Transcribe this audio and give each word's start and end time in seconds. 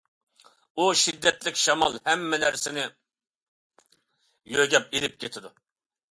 ئۇ 0.77 0.85
شىددەتلىك 0.99 1.59
شامال 1.63 1.99
ھەممە 2.07 2.39
نەرسىنى 2.43 2.85
يۆمەپ 4.55 4.97
ئېلىپ 4.99 5.19
كېتىدۇ. 5.25 5.53